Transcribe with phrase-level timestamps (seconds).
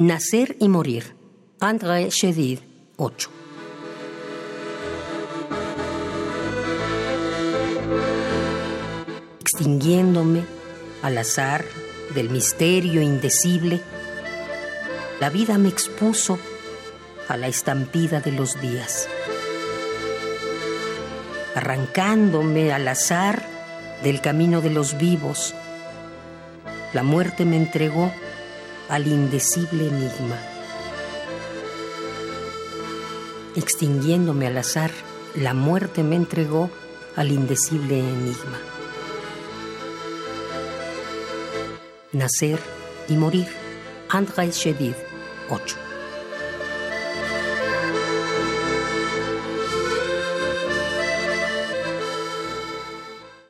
[0.00, 1.14] Nacer y morir.
[1.60, 2.60] André Chedid,
[2.96, 3.30] 8.
[9.40, 10.42] Extinguiéndome
[11.02, 11.66] al azar
[12.14, 13.82] del misterio indecible,
[15.20, 16.38] la vida me expuso
[17.28, 19.06] a la estampida de los días.
[21.54, 23.42] Arrancándome al azar
[24.02, 25.54] del camino de los vivos,
[26.94, 28.10] la muerte me entregó
[28.90, 30.36] al indecible enigma.
[33.54, 34.90] Extinguiéndome al azar,
[35.36, 36.68] la muerte me entregó
[37.14, 38.58] al indecible enigma.
[42.12, 42.58] Nacer
[43.08, 43.46] y morir.
[44.08, 44.94] André Chedid,
[45.48, 45.89] 8.